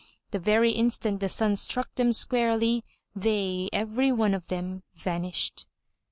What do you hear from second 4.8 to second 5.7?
vanished.